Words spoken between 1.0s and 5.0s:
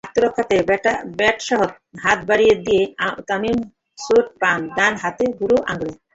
ব্যাটসহ হাত বাড়িয়ে দিয়ে তামিম চোট পান ডান